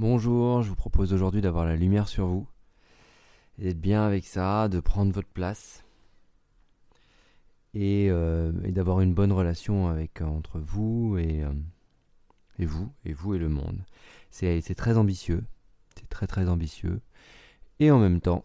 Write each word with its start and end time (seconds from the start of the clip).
Bonjour, 0.00 0.62
je 0.62 0.68
vous 0.68 0.76
propose 0.76 1.12
aujourd'hui 1.12 1.40
d'avoir 1.40 1.64
la 1.64 1.74
lumière 1.74 2.06
sur 2.06 2.28
vous 2.28 2.46
d'être 3.58 3.80
bien 3.80 4.06
avec 4.06 4.24
ça, 4.24 4.68
de 4.68 4.78
prendre 4.78 5.12
votre 5.12 5.26
place 5.26 5.82
et, 7.74 8.06
euh, 8.08 8.52
d'avoir 8.70 9.00
une 9.00 9.12
bonne 9.12 9.32
relation 9.32 9.88
avec 9.88 10.22
entre 10.22 10.60
vous 10.60 11.18
et, 11.18 11.42
euh, 11.42 11.52
et 12.60 12.64
vous 12.64 12.92
et 13.04 13.12
vous 13.12 13.34
et 13.34 13.38
le 13.38 13.48
monde. 13.48 13.84
C'est 14.30 14.76
très 14.76 14.96
ambitieux, 14.96 15.44
c'est 15.96 16.08
très 16.08 16.28
très 16.28 16.48
ambitieux 16.48 17.00
et 17.80 17.90
en 17.90 17.98
même 17.98 18.20
temps, 18.20 18.44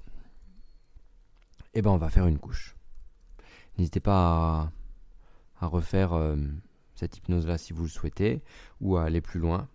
eh 1.76 1.84
ben 1.84 1.92
on 1.92 1.98
va 1.98 2.10
faire 2.10 2.26
une 2.26 2.40
couche. 2.40 2.76
N'hésitez 3.78 4.00
pas 4.00 4.72
à, 5.62 5.68
refaire 5.68 6.14
euh, 6.14 6.36
cette 6.96 7.16
hypnose 7.16 7.46
là 7.46 7.60
si 7.60 7.74
vous 7.74 7.84
le 7.84 7.90
souhaitez 7.90 8.42
ou 8.82 8.98
à 8.98 9.04
aller 9.04 9.22
plus 9.22 9.40
loin 9.40 9.70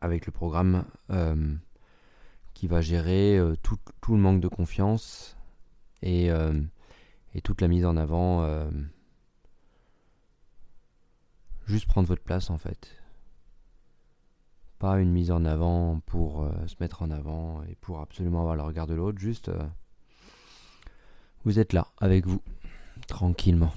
avec 0.00 0.26
le 0.26 0.32
programme 0.32 0.84
euh, 1.10 1.54
qui 2.54 2.66
va 2.66 2.80
gérer 2.80 3.38
euh, 3.38 3.56
tout, 3.62 3.78
le 4.08 4.16
manque 4.16 4.40
de 4.40 4.48
confiance 4.48 5.36
et, 6.02 6.30
euh, 6.30 6.60
et 7.34 7.40
toute 7.40 7.60
la 7.60 7.68
mise 7.68 7.84
en 7.84 7.96
avant. 7.96 8.46
juste 11.66 11.86
prendre 11.86 12.08
votre 12.08 12.22
place 12.22 12.50
en 12.50 12.58
fait. 12.58 12.96
Pas 14.78 14.98
une 14.98 15.12
mise 15.12 15.30
en 15.30 15.44
avant 15.44 16.00
pour 16.06 16.48
se 16.66 16.74
mettre 16.80 17.02
en 17.02 17.10
avant 17.10 17.62
et 17.64 17.76
pour 17.76 18.00
absolument 18.00 18.40
avoir 18.40 18.56
le 18.56 18.62
regard 18.62 18.86
de 18.86 18.94
l'autre, 18.94 19.18
juste 19.18 19.50
vous 21.44 21.58
êtes 21.58 21.72
là 21.72 21.86
avec 21.98 22.26
vous, 22.26 22.42
tranquillement. 23.06 23.72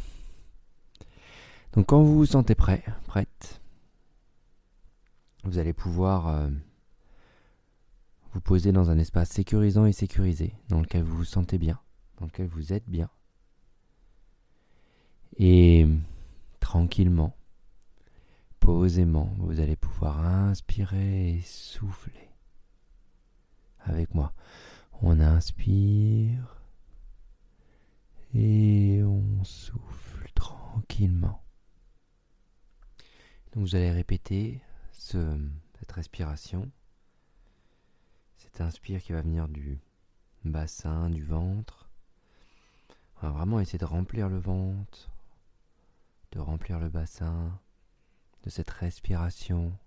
Donc 1.74 1.88
quand 1.88 2.02
vous 2.02 2.16
vous 2.16 2.26
sentez 2.26 2.56
prêt, 2.56 2.84
prête, 3.06 3.62
vous 5.44 5.58
allez 5.58 5.74
pouvoir 5.74 6.28
euh, 6.28 6.50
vous 8.32 8.42
poser 8.42 8.72
dans 8.72 8.90
un 8.90 8.98
espace 8.98 9.30
sécurisant 9.30 9.86
et 9.86 9.92
sécurisé, 9.92 10.54
dans 10.70 10.82
lequel 10.82 11.04
vous 11.04 11.18
vous 11.18 11.26
sentez 11.26 11.58
bien, 11.58 11.80
dans 12.20 12.26
lequel 12.26 12.48
vous 12.48 12.74
êtes 12.74 12.90
bien. 12.90 13.10
Et 15.38 15.88
tranquillement, 16.60 17.36
posément, 18.60 19.34
vous 19.40 19.60
allez 19.60 19.76
pouvoir 19.76 20.20
inspirer 20.26 21.36
et 21.36 21.42
souffler. 21.42 22.30
Avec 23.80 24.14
moi, 24.14 24.34
on 25.02 25.20
inspire 25.20 26.62
et 28.34 29.02
on 29.04 29.44
souffle 29.44 30.32
tranquillement. 30.34 31.44
Donc 33.54 33.68
vous 33.68 33.76
allez 33.76 33.92
répéter 33.92 34.62
cette 35.04 35.92
respiration, 35.92 36.72
cet 38.38 38.62
inspire 38.62 39.02
qui 39.02 39.12
va 39.12 39.22
venir 39.22 39.50
du 39.50 39.80
bassin, 40.46 41.10
du 41.10 41.24
ventre. 41.24 41.90
On 43.18 43.28
va 43.28 43.30
vraiment 43.32 43.60
essayer 43.60 43.80
de 43.80 43.86
remplir 43.86 44.30
le 44.30 44.40
ventre, 44.40 45.10
de 46.32 46.40
remplir 46.40 46.80
le 46.80 46.90
bassin, 46.90 47.60
de 48.44 48.50
cette 48.50 48.70
respiration, 48.70 49.78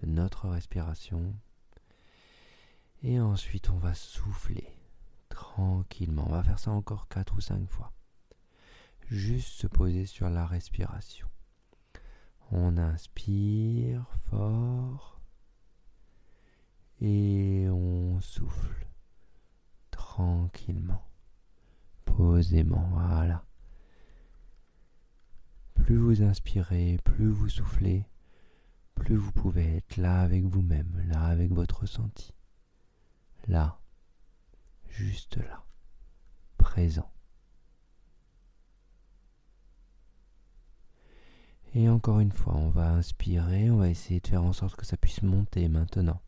de 0.00 0.06
notre 0.06 0.48
respiration. 0.48 1.34
Et 3.02 3.20
ensuite, 3.20 3.70
on 3.70 3.78
va 3.78 3.94
souffler 3.94 4.68
tranquillement. 5.28 6.26
On 6.28 6.32
va 6.32 6.44
faire 6.44 6.58
ça 6.58 6.70
encore 6.70 7.08
4 7.08 7.34
ou 7.36 7.40
5 7.40 7.68
fois. 7.68 7.92
Juste 9.08 9.48
se 9.48 9.66
poser 9.66 10.06
sur 10.06 10.30
la 10.30 10.46
respiration. 10.46 11.28
On 12.52 12.76
inspire 12.78 14.06
fort 14.28 15.20
et 17.00 17.68
on 17.70 18.20
souffle 18.20 18.86
tranquillement, 19.90 21.06
posément. 22.04 22.88
Voilà. 22.92 23.44
Plus 25.74 25.96
vous 25.96 26.22
inspirez, 26.22 26.98
plus 27.04 27.30
vous 27.30 27.48
soufflez, 27.48 28.04
plus 28.94 29.16
vous 29.16 29.32
pouvez 29.32 29.76
être 29.76 29.96
là 29.96 30.20
avec 30.20 30.44
vous-même, 30.44 31.04
là 31.06 31.22
avec 31.24 31.52
votre 31.52 31.82
ressenti. 31.82 32.34
Là, 33.46 33.78
juste 34.88 35.36
là, 35.36 35.64
présent. 36.58 37.10
Et 41.74 41.88
encore 41.88 42.18
une 42.20 42.32
fois, 42.32 42.54
on 42.56 42.70
va 42.70 42.90
inspirer, 42.90 43.70
on 43.70 43.76
va 43.76 43.88
essayer 43.88 44.18
de 44.20 44.26
faire 44.26 44.42
en 44.42 44.52
sorte 44.52 44.74
que 44.74 44.84
ça 44.84 44.96
puisse 44.96 45.22
monter 45.22 45.68
maintenant. 45.68 46.20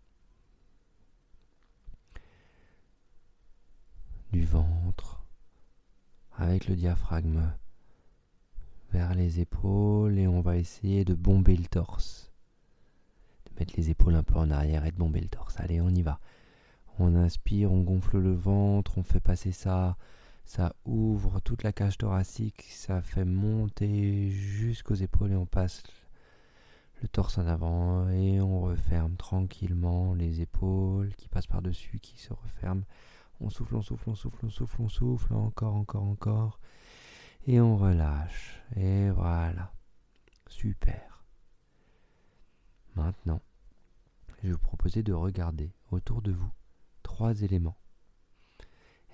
Du 4.33 4.45
ventre, 4.45 5.25
avec 6.37 6.69
le 6.69 6.77
diaphragme 6.77 7.53
vers 8.93 9.15
les 9.15 9.41
épaules 9.41 10.19
et 10.19 10.29
on 10.29 10.41
va 10.41 10.57
essayer 10.57 11.05
de 11.05 11.15
bomber 11.15 11.57
le 11.57 11.67
torse. 11.67 12.31
De 13.47 13.59
mettre 13.59 13.75
les 13.77 13.91
épaules 13.91 14.15
un 14.15 14.23
peu 14.23 14.37
en 14.37 14.51
arrière 14.51 14.87
et 14.87 14.93
de 14.93 14.97
bomber 14.97 15.21
le 15.21 15.29
torse. 15.29 15.59
Allez, 15.59 15.81
on 15.81 15.91
y 15.91 16.03
va. 16.03 16.21
On 16.99 17.17
inspire, 17.17 17.73
on 17.73 17.83
gonfle 17.83 18.19
le 18.19 18.35
ventre, 18.35 18.97
on 18.97 19.03
fait 19.03 19.21
passer 19.21 19.51
ça 19.51 19.97
ça 20.45 20.75
ouvre 20.85 21.41
toute 21.41 21.63
la 21.63 21.73
cage 21.73 21.99
thoracique, 21.99 22.67
ça 22.71 23.01
fait 23.01 23.25
monter 23.25 24.31
jusqu'aux 24.31 24.95
épaules 24.95 25.33
et 25.33 25.37
on 25.37 25.47
passe 25.47 25.83
le 27.01 27.09
torse 27.09 27.39
en 27.39 27.47
avant 27.47 28.09
et 28.09 28.41
on 28.41 28.61
referme 28.63 29.17
tranquillement 29.17 30.15
les 30.15 30.41
épaules 30.41 31.15
qui 31.17 31.29
passent 31.29 31.47
par-dessus, 31.47 31.99
qui 32.01 32.19
se 32.19 32.33
referment. 32.33 32.85
On 33.41 33.51
souffle, 33.51 33.75
on 33.75 33.83
souffle, 33.83 34.11
on 34.11 34.15
souffle, 34.15 34.47
on 34.47 34.51
souffle, 34.51 34.83
on 34.83 34.89
souffle, 34.89 35.35
encore, 35.35 35.75
encore, 35.75 36.05
encore. 36.05 36.61
Et 37.47 37.61
on 37.61 37.77
relâche. 37.77 38.63
Et 38.77 39.11
voilà. 39.11 39.73
Super. 40.49 41.25
Maintenant, 42.95 43.41
je 44.29 44.47
vais 44.47 44.53
vous 44.53 44.59
proposer 44.59 45.03
de 45.03 45.13
regarder 45.13 45.73
autour 45.91 46.23
de 46.23 46.31
vous 46.31 46.53
trois 47.03 47.43
éléments 47.43 47.77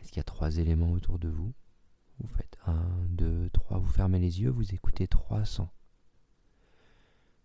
est-ce 0.01 0.09
qu'il 0.09 0.19
y 0.19 0.21
a 0.21 0.25
trois 0.25 0.57
éléments 0.59 0.93
autour 0.93 1.19
de 1.19 1.29
vous? 1.29 1.53
Vous 2.21 2.29
faites 2.29 2.59
un, 2.67 2.85
deux, 3.09 3.49
trois, 3.51 3.79
vous 3.79 3.91
fermez 3.91 4.19
les 4.19 4.41
yeux, 4.41 4.51
vous 4.51 4.75
écoutez 4.75 5.07
trois 5.07 5.45
sons. 5.45 5.69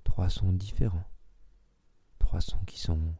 Trois 0.04 0.30
sons 0.30 0.52
différents. 0.52 1.06
Trois 2.20 2.42
sons 2.42 2.64
qui 2.66 2.80
sont 2.80 3.14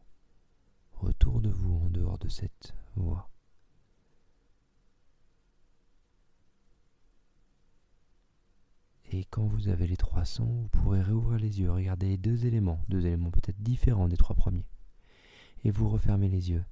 autour 1.00 1.40
de 1.40 1.50
vous, 1.50 1.76
en 1.84 1.90
dehors 1.90 2.18
de 2.18 2.28
cette 2.28 2.74
voix. 2.96 3.28
Et 9.12 9.24
quand 9.26 9.46
vous 9.46 9.68
avez 9.68 9.86
les 9.86 9.96
trois 9.96 10.24
sons, 10.24 10.44
vous 10.44 10.68
pourrez 10.68 11.00
réouvrir 11.00 11.38
les 11.38 11.60
yeux, 11.60 11.70
regarder 11.70 12.08
les 12.08 12.16
deux 12.16 12.46
éléments, 12.46 12.80
deux 12.88 13.06
éléments 13.06 13.30
peut-être 13.30 13.62
différents 13.62 14.08
des 14.08 14.16
trois 14.16 14.34
premiers. 14.34 14.66
Et 15.62 15.70
vous 15.70 15.88
refermez 15.88 16.28
les 16.28 16.50
yeux. 16.50 16.64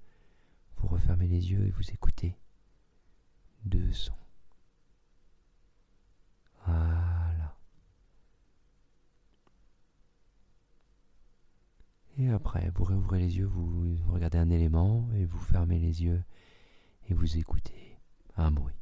Vous 0.79 0.89
refermez 0.89 1.29
les 1.29 1.53
yeux 1.53 1.67
et 1.67 1.71
vous 1.71 1.91
écoutez 1.91 2.35
deux 3.65 3.93
sons. 3.93 4.13
Voilà. 6.67 7.57
Et 12.19 12.29
après, 12.29 12.71
vous 12.75 12.85
réouvrez 12.85 13.19
les 13.19 13.39
yeux, 13.39 13.47
vous 13.47 13.97
regardez 14.13 14.39
un 14.39 14.51
élément 14.51 15.09
et 15.15 15.25
vous 15.25 15.41
fermez 15.41 15.79
les 15.79 16.03
yeux 16.03 16.23
et 17.09 17.15
vous 17.15 17.39
écoutez 17.39 17.99
un 18.37 18.51
bruit. 18.51 18.77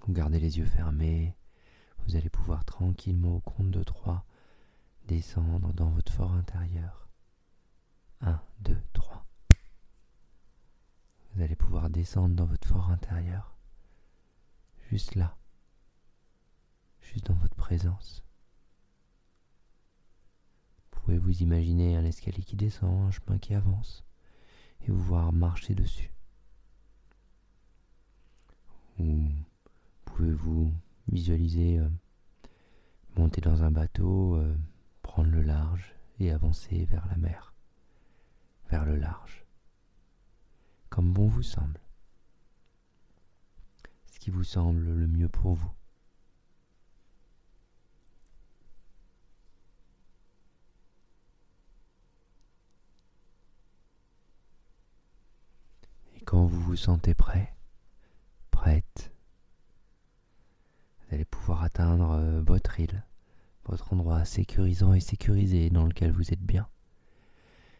Vous 0.00 0.12
gardez 0.12 0.40
les 0.40 0.58
yeux 0.58 0.66
fermés, 0.66 1.36
vous 1.98 2.16
allez 2.16 2.28
pouvoir 2.28 2.64
tranquillement 2.64 3.36
au 3.36 3.40
compte 3.40 3.70
de 3.70 3.82
trois 3.82 4.24
descendre 5.06 5.72
dans 5.72 5.90
votre 5.90 6.12
fort 6.12 6.32
intérieur. 6.32 7.08
Un, 8.20 8.40
deux, 8.60 8.80
trois 8.92 9.24
vous 11.34 11.42
allez 11.42 11.56
pouvoir 11.56 11.88
descendre 11.88 12.34
dans 12.34 12.44
votre 12.44 12.68
fort 12.68 12.90
intérieur, 12.90 13.56
juste 14.90 15.14
là, 15.14 15.36
juste 17.00 17.26
dans 17.26 17.34
votre 17.34 17.54
présence. 17.54 18.22
Pouvez 20.90 21.18
vous 21.18 21.42
imaginer 21.42 21.96
un 21.96 22.04
escalier 22.04 22.42
qui 22.42 22.56
descend, 22.56 23.06
un 23.06 23.10
chemin 23.10 23.38
qui 23.38 23.54
avance, 23.54 24.04
et 24.82 24.90
vous 24.90 25.02
voir 25.02 25.32
marcher 25.32 25.74
dessus. 25.74 26.12
Ou 28.98 29.28
pouvez-vous 30.04 30.72
visualiser 31.08 31.78
euh, 31.78 31.88
monter 33.16 33.40
dans 33.40 33.62
un 33.62 33.70
bateau, 33.70 34.36
euh, 34.36 34.54
prendre 35.00 35.30
le 35.30 35.42
large 35.42 35.94
et 36.20 36.30
avancer 36.30 36.84
vers 36.84 37.06
la 37.08 37.16
mer, 37.16 37.54
vers 38.70 38.84
le 38.84 38.96
large 38.96 39.41
comme 40.92 41.10
bon 41.10 41.26
vous 41.26 41.42
semble, 41.42 41.80
ce 44.04 44.18
qui 44.20 44.28
vous 44.28 44.44
semble 44.44 44.82
le 44.82 45.06
mieux 45.06 45.30
pour 45.30 45.54
vous. 45.54 45.72
Et 56.14 56.20
quand 56.20 56.44
vous 56.44 56.60
vous 56.60 56.76
sentez 56.76 57.14
prêt, 57.14 57.56
prête, 58.50 59.14
vous 60.98 61.14
allez 61.14 61.24
pouvoir 61.24 61.62
atteindre 61.62 62.10
euh, 62.10 62.42
votre 62.42 62.78
île, 62.80 63.02
votre 63.64 63.94
endroit 63.94 64.26
sécurisant 64.26 64.92
et 64.92 65.00
sécurisé 65.00 65.70
dans 65.70 65.86
lequel 65.86 66.12
vous 66.12 66.34
êtes 66.34 66.44
bien. 66.44 66.68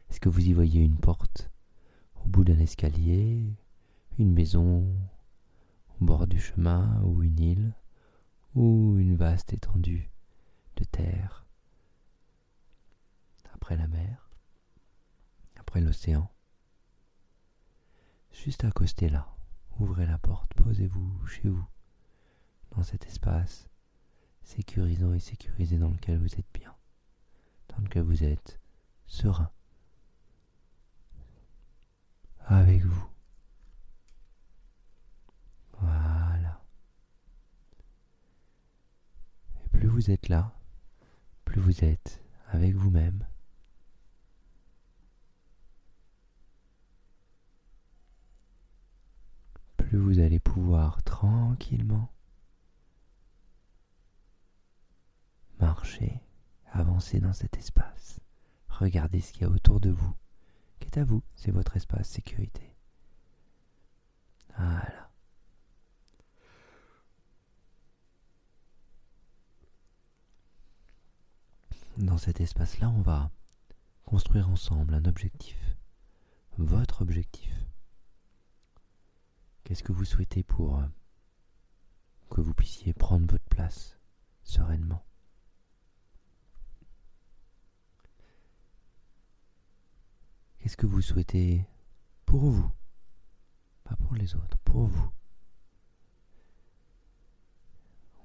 Est-ce 0.09 0.19
que 0.19 0.31
vous 0.31 0.49
y 0.49 0.55
voyez 0.55 0.81
une 0.81 0.97
porte? 0.97 1.51
Bout 2.32 2.44
d'un 2.44 2.61
escalier, 2.61 3.44
une 4.19 4.32
maison 4.32 4.87
au 6.00 6.05
bord 6.05 6.26
du 6.26 6.40
chemin 6.40 7.02
ou 7.02 7.23
une 7.23 7.38
île 7.38 7.75
ou 8.55 8.96
une 8.99 9.17
vaste 9.17 9.52
étendue 9.52 10.11
de 10.76 10.84
terre. 10.84 11.44
Après 13.52 13.76
la 13.76 13.87
mer, 13.87 14.31
après 15.56 15.82
l'océan. 15.82 16.32
Juste 18.31 18.64
accostez 18.64 19.11
là, 19.11 19.37
ouvrez 19.78 20.06
la 20.06 20.17
porte, 20.17 20.55
posez-vous 20.55 21.26
chez 21.26 21.50
vous, 21.50 21.67
dans 22.70 22.82
cet 22.82 23.06
espace 23.06 23.69
sécurisant 24.43 25.12
et 25.12 25.20
sécurisé 25.20 25.76
dans 25.76 25.90
lequel 25.90 26.19
vous 26.19 26.35
êtes 26.35 26.50
bien, 26.55 26.75
dans 27.69 27.82
lequel 27.85 28.05
vous 28.05 28.25
êtes 28.25 28.58
serein, 29.06 29.50
avec 32.46 32.82
vous. 32.84 33.08
Voilà. 35.80 36.62
Et 39.64 39.68
plus 39.68 39.88
vous 39.88 40.10
êtes 40.10 40.28
là, 40.28 40.54
plus 41.44 41.60
vous 41.60 41.84
êtes 41.84 42.22
avec 42.48 42.74
vous-même, 42.74 43.24
vous 49.98 50.20
allez 50.20 50.40
pouvoir 50.40 51.02
tranquillement 51.02 52.10
marcher, 55.58 56.20
avancer 56.72 57.20
dans 57.20 57.32
cet 57.32 57.56
espace. 57.56 58.20
Regardez 58.68 59.20
ce 59.20 59.32
qu'il 59.32 59.42
y 59.42 59.44
a 59.44 59.50
autour 59.50 59.80
de 59.80 59.90
vous. 59.90 60.14
Qu'est 60.82 60.99
à 60.99 61.05
vous 61.05 61.23
C'est 61.37 61.52
votre 61.52 61.76
espace 61.76 62.08
sécurité. 62.08 62.75
Voilà. 64.58 65.11
Dans 71.99 72.19
cet 72.19 72.40
espace-là, 72.40 72.88
on 72.90 73.00
va 73.00 73.31
construire 74.05 74.49
ensemble 74.49 74.94
un 74.94 75.05
objectif. 75.05 75.56
Votre 76.58 77.02
objectif. 77.02 77.55
Qu'est-ce 79.62 79.85
que 79.85 79.93
vous 79.93 80.05
souhaitez 80.05 80.43
pour 80.43 80.82
que 82.28 82.40
vous 82.40 82.55
puissiez 82.55 82.93
prendre 82.93 83.31
votre 83.31 83.49
place 83.49 84.00
sereinement? 84.43 85.05
Qu'est-ce 90.72 90.86
que 90.86 90.86
vous 90.86 91.02
souhaitez 91.02 91.66
pour 92.24 92.48
vous? 92.48 92.72
Pas 93.84 93.94
pour 93.96 94.14
les 94.14 94.34
autres, 94.34 94.56
pour 94.64 94.86
vous. 94.86 95.10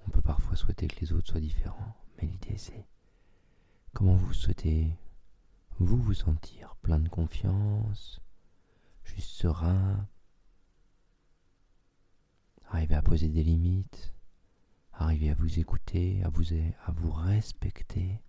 On 0.05 0.11
peut 0.11 0.21
parfois 0.21 0.55
souhaiter 0.55 0.87
que 0.87 1.01
les 1.01 1.11
autres 1.11 1.27
soient 1.27 1.41
différents, 1.41 1.97
mais 2.15 2.25
l'idée 2.25 2.57
c'est 2.57 2.87
comment 3.91 4.15
vous 4.15 4.31
souhaitez 4.31 4.97
vous 5.79 5.97
vous 5.97 6.13
sentir 6.13 6.77
plein 6.77 6.99
de 6.99 7.09
confiance, 7.09 8.21
juste 9.03 9.31
serein, 9.31 10.07
Arrivez 12.69 12.95
à 12.95 13.01
poser 13.01 13.27
des 13.27 13.43
limites, 13.43 14.13
arrivez 14.93 15.31
à 15.31 15.35
vous 15.35 15.59
écouter, 15.59 16.23
à 16.23 16.29
vous, 16.29 16.53
à 16.85 16.91
vous 16.93 17.11
respecter. 17.11 18.21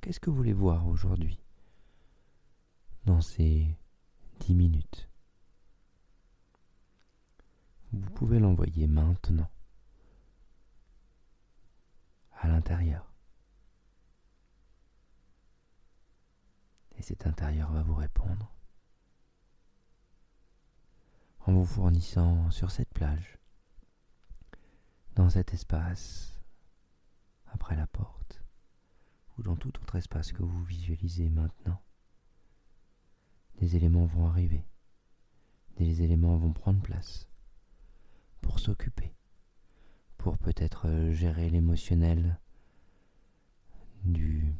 Qu'est-ce 0.00 0.20
que 0.20 0.30
vous 0.30 0.36
voulez 0.36 0.54
voir 0.54 0.86
aujourd'hui? 0.86 1.45
Dans 3.06 3.20
ces 3.20 3.74
dix 4.40 4.54
minutes 4.54 5.08
Vous 7.92 8.10
pouvez 8.10 8.38
l'envoyer 8.38 8.86
maintenant 8.86 9.48
à 12.40 12.48
l'intérieur. 12.48 13.10
Et 16.98 17.02
cet 17.02 17.26
intérieur 17.26 17.72
va 17.72 17.82
vous 17.82 17.94
répondre 17.94 18.52
en 21.40 21.52
vous 21.52 21.64
fournissant 21.64 22.50
sur 22.50 22.70
cette 22.70 22.92
plage 22.92 23.38
dans 25.14 25.30
cet 25.30 25.54
espace, 25.54 26.38
après 27.46 27.76
la 27.76 27.86
porte, 27.86 28.42
ou 29.38 29.42
dans 29.42 29.56
tout 29.56 29.74
autre 29.80 29.96
espace 29.96 30.32
que 30.32 30.42
vous 30.42 30.62
visualisez 30.64 31.30
maintenant, 31.30 31.80
des 33.58 33.76
éléments 33.76 34.06
vont 34.06 34.26
arriver, 34.26 34.64
des 35.76 36.02
éléments 36.02 36.36
vont 36.36 36.52
prendre 36.52 36.80
place. 36.80 37.28
Pour 38.40 38.60
s'occuper, 38.60 39.12
pour 40.18 40.38
peut-être 40.38 41.10
gérer 41.10 41.50
l'émotionnel 41.50 42.38
du 44.04 44.54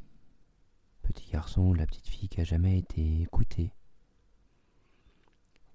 petit 1.02 1.31
garçon 1.31 1.62
ou 1.62 1.75
la 1.75 1.87
petite 1.87 2.08
fille 2.08 2.28
qui 2.28 2.40
a 2.40 2.44
jamais 2.44 2.78
été 2.78 3.22
écouté, 3.22 3.72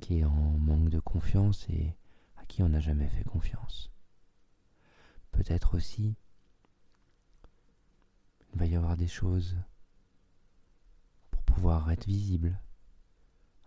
qui 0.02 0.20
est 0.20 0.26
en 0.26 0.58
manque 0.58 0.90
de 0.90 1.00
confiance 1.00 1.70
et 1.70 1.96
à 2.38 2.46
qui 2.46 2.64
on 2.64 2.70
n'a 2.70 2.82
jamais 2.82 3.08
fait 3.08 3.24
confiance. 3.24 3.92
Peut-être 5.32 5.76
aussi 5.76 6.16
il 8.54 8.60
va 8.60 8.66
y 8.66 8.76
avoir 8.76 8.98
des 8.98 9.08
choses 9.08 9.58
pour 11.30 11.44
pouvoir 11.44 11.90
être 11.92 12.06
visible 12.06 12.60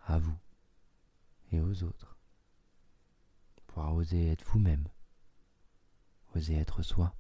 à 0.07 0.19
vous 0.19 0.37
et 1.53 1.61
aux 1.61 1.83
autres. 1.83 2.17
Pour 3.67 3.85
oser 3.95 4.29
être 4.29 4.45
vous-même, 4.45 4.87
oser 6.35 6.55
être 6.55 6.83
soi. 6.83 7.15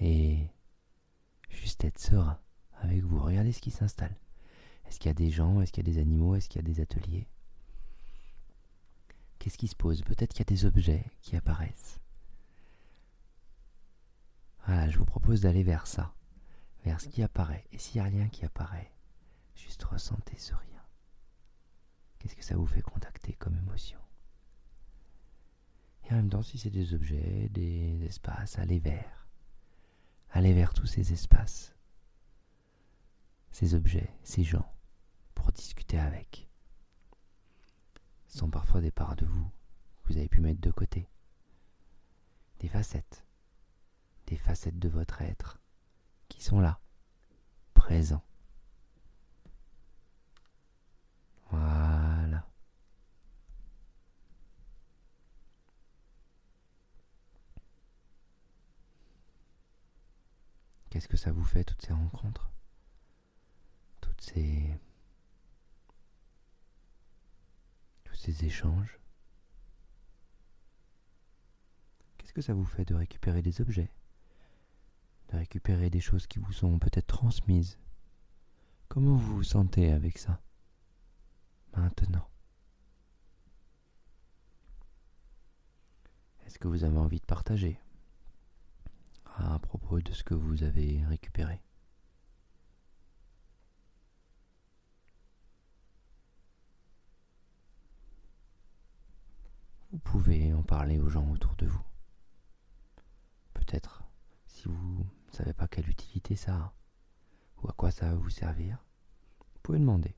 Et 0.00 0.48
juste 1.48 1.84
être 1.84 1.98
serein 1.98 2.38
avec 2.74 3.02
vous. 3.02 3.18
Regardez 3.18 3.52
ce 3.52 3.60
qui 3.60 3.70
s'installe. 3.70 4.16
Est-ce 4.86 4.98
qu'il 4.98 5.08
y 5.08 5.10
a 5.10 5.14
des 5.14 5.30
gens 5.30 5.60
Est-ce 5.60 5.72
qu'il 5.72 5.86
y 5.86 5.90
a 5.90 5.92
des 5.92 6.00
animaux 6.00 6.34
Est-ce 6.34 6.48
qu'il 6.48 6.60
y 6.60 6.64
a 6.64 6.68
des 6.68 6.80
ateliers? 6.80 7.28
Qu'est-ce 9.38 9.58
qui 9.58 9.68
se 9.68 9.76
pose? 9.76 10.02
Peut-être 10.02 10.32
qu'il 10.32 10.40
y 10.40 10.42
a 10.42 10.54
des 10.54 10.64
objets 10.64 11.04
qui 11.22 11.36
apparaissent. 11.36 12.00
Voilà, 14.66 14.90
je 14.90 14.98
vous 14.98 15.04
propose 15.04 15.42
d'aller 15.42 15.62
vers 15.62 15.86
ça, 15.86 16.12
vers 16.84 17.00
ce 17.00 17.08
qui 17.08 17.22
apparaît. 17.22 17.64
Et 17.72 17.78
s'il 17.78 18.00
n'y 18.00 18.06
a 18.06 18.10
rien 18.10 18.28
qui 18.28 18.44
apparaît, 18.44 18.95
juste 19.56 19.82
ressentez 19.84 20.38
ce 20.38 20.54
rien. 20.54 20.82
Qu'est-ce 22.18 22.36
que 22.36 22.44
ça 22.44 22.56
vous 22.56 22.66
fait 22.66 22.82
contacter 22.82 23.32
comme 23.34 23.56
émotion? 23.56 24.00
Et 26.04 26.12
en 26.12 26.16
même 26.16 26.30
temps, 26.30 26.42
si 26.42 26.58
c'est 26.58 26.70
des 26.70 26.94
objets, 26.94 27.48
des 27.50 28.04
espaces, 28.04 28.58
allez 28.58 28.78
vers. 28.78 29.26
Allez 30.30 30.52
vers 30.52 30.74
tous 30.74 30.86
ces 30.86 31.12
espaces, 31.12 31.74
ces 33.50 33.74
objets, 33.74 34.12
ces 34.22 34.44
gens, 34.44 34.72
pour 35.34 35.50
discuter 35.50 35.98
avec 35.98 36.46
sont 38.36 38.50
parfois 38.50 38.80
des 38.80 38.90
parts 38.90 39.16
de 39.16 39.24
vous 39.26 39.50
que 40.02 40.12
vous 40.12 40.18
avez 40.18 40.28
pu 40.28 40.40
mettre 40.40 40.60
de 40.60 40.70
côté. 40.70 41.08
Des 42.60 42.68
facettes, 42.68 43.24
des 44.26 44.36
facettes 44.36 44.78
de 44.78 44.88
votre 44.88 45.22
être 45.22 45.58
qui 46.28 46.42
sont 46.42 46.60
là, 46.60 46.80
présents. 47.74 48.24
Voilà. 51.50 52.46
Qu'est-ce 60.96 61.08
que 61.08 61.18
ça 61.18 61.30
vous 61.30 61.44
fait 61.44 61.62
toutes 61.62 61.82
ces 61.82 61.92
rencontres? 61.92 62.50
Toutes 64.00 64.22
ces 64.22 64.80
ces 68.14 68.46
échanges? 68.46 68.98
Qu'est-ce 72.16 72.32
que 72.32 72.40
ça 72.40 72.54
vous 72.54 72.64
fait 72.64 72.86
de 72.86 72.94
récupérer 72.94 73.42
des 73.42 73.60
objets? 73.60 73.90
De 75.28 75.36
récupérer 75.36 75.90
des 75.90 76.00
choses 76.00 76.26
qui 76.26 76.38
vous 76.38 76.54
sont 76.54 76.78
peut-être 76.78 77.08
transmises? 77.08 77.78
Comment 78.88 79.16
vous 79.16 79.36
vous 79.36 79.44
sentez 79.44 79.92
avec 79.92 80.16
ça? 80.16 80.40
Maintenant? 81.76 82.26
Est-ce 86.46 86.58
que 86.58 86.68
vous 86.68 86.84
avez 86.84 86.96
envie 86.96 87.20
de 87.20 87.26
partager? 87.26 87.78
À 89.36 89.58
propos 89.58 90.00
de 90.00 90.12
ce 90.12 90.24
que 90.24 90.34
vous 90.34 90.62
avez 90.62 91.04
récupéré 91.06 91.60
pouvez 100.06 100.54
en 100.54 100.62
parler 100.62 100.98
aux 100.98 101.08
gens 101.08 101.28
autour 101.30 101.54
de 101.56 101.66
vous. 101.66 101.84
Peut-être, 103.54 104.04
si 104.46 104.68
vous 104.68 105.06
ne 105.28 105.32
savez 105.36 105.52
pas 105.52 105.68
quelle 105.68 105.88
utilité 105.88 106.36
ça 106.36 106.54
a, 106.54 106.74
ou 107.62 107.68
à 107.68 107.72
quoi 107.72 107.90
ça 107.90 108.10
va 108.10 108.14
vous 108.14 108.30
servir, 108.30 108.78
vous 109.40 109.60
pouvez 109.62 109.78
demander. 109.78 110.14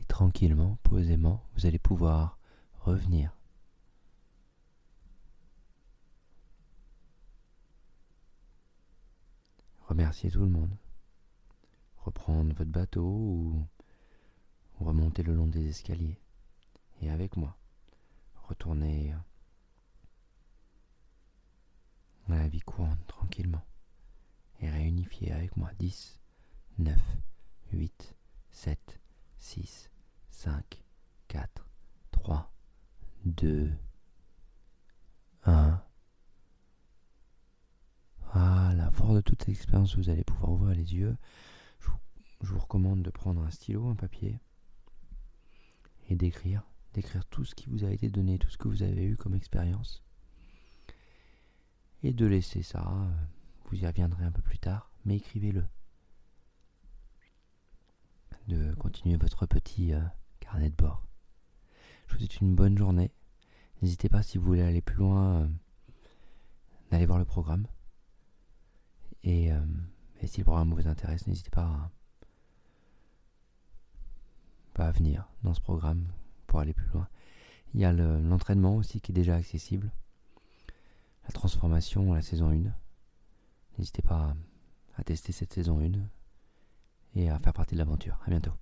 Et 0.00 0.04
tranquillement, 0.04 0.78
posément, 0.82 1.44
vous 1.54 1.66
allez 1.66 1.78
pouvoir 1.78 2.35
revenir. 2.86 3.36
Remercier 9.88 10.30
tout 10.30 10.40
le 10.40 10.48
monde. 10.48 10.76
Reprendre 11.98 12.54
votre 12.54 12.70
bateau 12.70 13.02
ou 13.02 13.66
remonter 14.78 15.24
le 15.24 15.34
long 15.34 15.48
des 15.48 15.68
escaliers. 15.68 16.20
Et 17.02 17.10
avec 17.10 17.36
moi, 17.36 17.56
retourner 18.48 19.12
à 22.28 22.36
la 22.36 22.48
vie 22.48 22.60
courante 22.60 23.04
tranquillement. 23.08 23.64
Et 24.60 24.70
réunifier 24.70 25.32
avec 25.32 25.56
moi 25.56 25.70
10, 25.78 26.20
9, 26.78 26.96
8, 27.72 28.14
7, 28.50 29.00
6, 29.38 29.90
5, 30.30 30.84
4, 31.28 31.68
3, 32.12 32.55
2, 33.26 33.72
1. 35.44 35.82
Voilà, 38.32 38.90
fort 38.92 39.14
de 39.14 39.20
toute 39.20 39.48
expérience, 39.48 39.96
vous 39.96 40.10
allez 40.10 40.22
pouvoir 40.22 40.52
ouvrir 40.52 40.76
les 40.76 40.94
yeux. 40.94 41.16
Je 41.80 41.88
vous, 41.88 41.98
je 42.42 42.52
vous 42.52 42.58
recommande 42.60 43.02
de 43.02 43.10
prendre 43.10 43.42
un 43.42 43.50
stylo, 43.50 43.88
un 43.88 43.96
papier 43.96 44.38
et 46.08 46.14
d'écrire, 46.14 46.62
d'écrire 46.94 47.24
tout 47.26 47.44
ce 47.44 47.54
qui 47.56 47.68
vous 47.68 47.84
a 47.84 47.90
été 47.90 48.08
donné, 48.10 48.38
tout 48.38 48.48
ce 48.50 48.58
que 48.58 48.68
vous 48.68 48.84
avez 48.84 49.04
eu 49.04 49.16
comme 49.16 49.34
expérience. 49.34 50.04
Et 52.04 52.12
de 52.12 52.26
laisser 52.26 52.62
ça, 52.62 52.86
euh, 52.86 53.10
vous 53.64 53.82
y 53.82 53.86
reviendrez 53.86 54.24
un 54.24 54.30
peu 54.30 54.42
plus 54.42 54.58
tard, 54.58 54.92
mais 55.04 55.16
écrivez-le. 55.16 55.64
De 58.46 58.72
continuer 58.74 59.16
votre 59.16 59.46
petit 59.46 59.92
euh, 59.92 60.00
carnet 60.38 60.70
de 60.70 60.76
bord. 60.76 61.05
Je 62.06 62.12
vous 62.12 62.18
souhaite 62.20 62.40
une 62.40 62.54
bonne 62.54 62.78
journée. 62.78 63.10
N'hésitez 63.82 64.08
pas 64.08 64.22
si 64.22 64.38
vous 64.38 64.44
voulez 64.44 64.62
aller 64.62 64.80
plus 64.80 64.96
loin, 64.96 65.42
euh, 65.42 65.48
d'aller 66.90 67.06
voir 67.06 67.18
le 67.18 67.24
programme. 67.24 67.66
Et, 69.22 69.50
et, 70.20 70.26
si 70.26 70.38
le 70.38 70.44
programme 70.44 70.72
vous 70.72 70.86
intéresse, 70.86 71.26
n'hésitez 71.26 71.50
pas 71.50 71.90
à, 74.76 74.90
venir 74.92 75.28
dans 75.42 75.52
ce 75.52 75.60
programme 75.60 76.06
pour 76.46 76.60
aller 76.60 76.72
plus 76.74 76.88
loin. 76.90 77.08
Il 77.74 77.80
y 77.80 77.84
a 77.84 77.92
l'entraînement 77.92 78.76
aussi 78.76 79.00
qui 79.00 79.10
est 79.10 79.14
déjà 79.14 79.34
accessible. 79.34 79.90
La 81.24 81.32
transformation 81.32 82.14
la 82.14 82.22
saison 82.22 82.50
1. 82.50 82.70
N'hésitez 83.78 84.02
pas 84.02 84.36
à, 84.96 85.00
à 85.00 85.04
tester 85.04 85.32
cette 85.32 85.52
saison 85.52 85.80
1 85.80 85.92
et 87.16 87.30
à 87.30 87.38
faire 87.40 87.52
partie 87.52 87.74
de 87.74 87.78
l'aventure. 87.80 88.20
À 88.26 88.30
bientôt. 88.30 88.52